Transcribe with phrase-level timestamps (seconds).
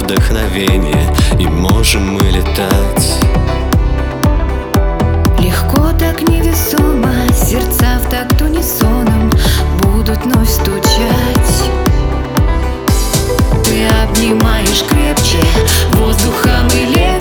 [0.00, 1.08] вдохновение
[1.38, 3.18] И можем мы летать.
[5.38, 9.30] Легко так невесомо Сердца в такт унисоном
[9.82, 11.70] Будут вновь стучать.
[13.64, 15.38] Ты обнимаешь крепче
[15.94, 17.13] Воздухом и летом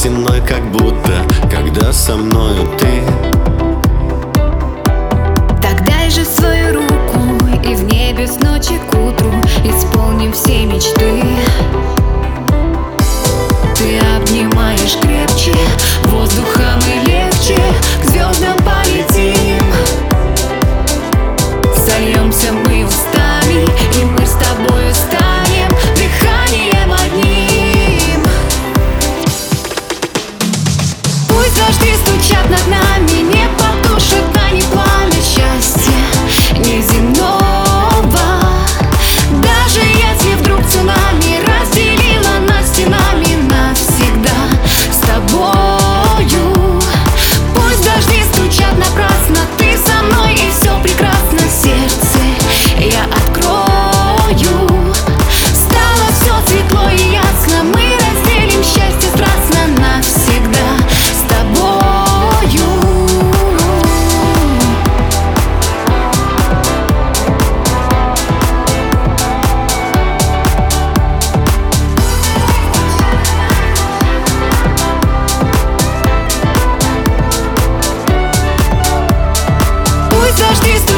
[0.00, 1.12] спасена как будто,
[1.50, 3.39] когда со мною ты.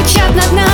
[0.03, 0.72] кричат над нами.